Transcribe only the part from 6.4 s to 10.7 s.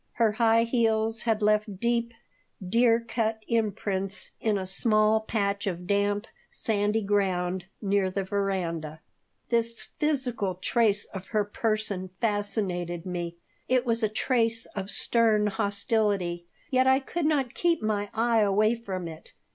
sandy ground near the veranda. This physical